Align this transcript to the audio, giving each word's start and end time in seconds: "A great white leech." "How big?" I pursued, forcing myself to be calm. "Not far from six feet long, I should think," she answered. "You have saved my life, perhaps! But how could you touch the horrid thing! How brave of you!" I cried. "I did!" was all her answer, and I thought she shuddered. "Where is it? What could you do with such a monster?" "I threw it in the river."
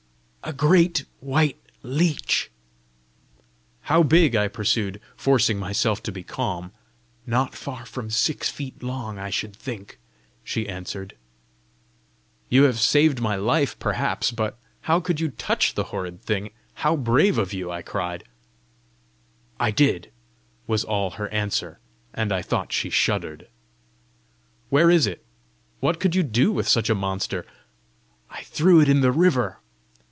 "A 0.43 0.53
great 0.53 1.05
white 1.19 1.59
leech." 1.83 2.49
"How 3.81 4.01
big?" 4.01 4.35
I 4.35 4.47
pursued, 4.47 4.99
forcing 5.15 5.59
myself 5.59 6.01
to 6.03 6.11
be 6.11 6.23
calm. 6.23 6.71
"Not 7.27 7.53
far 7.53 7.85
from 7.85 8.09
six 8.09 8.49
feet 8.49 8.81
long, 8.81 9.19
I 9.19 9.29
should 9.29 9.55
think," 9.55 9.99
she 10.43 10.67
answered. 10.67 11.15
"You 12.49 12.63
have 12.63 12.79
saved 12.79 13.21
my 13.21 13.35
life, 13.35 13.77
perhaps! 13.77 14.31
But 14.31 14.57
how 14.81 14.99
could 14.99 15.19
you 15.19 15.29
touch 15.29 15.75
the 15.75 15.85
horrid 15.85 16.23
thing! 16.23 16.49
How 16.73 16.97
brave 16.97 17.37
of 17.37 17.53
you!" 17.53 17.69
I 17.71 17.83
cried. 17.83 18.23
"I 19.59 19.69
did!" 19.69 20.11
was 20.65 20.83
all 20.83 21.11
her 21.11 21.29
answer, 21.29 21.79
and 22.15 22.31
I 22.33 22.41
thought 22.41 22.73
she 22.73 22.89
shuddered. 22.89 23.47
"Where 24.69 24.89
is 24.89 25.05
it? 25.05 25.23
What 25.81 25.99
could 25.99 26.15
you 26.15 26.23
do 26.23 26.51
with 26.51 26.67
such 26.67 26.89
a 26.89 26.95
monster?" 26.95 27.45
"I 28.31 28.41
threw 28.41 28.81
it 28.81 28.89
in 28.89 29.01
the 29.01 29.11
river." 29.13 29.59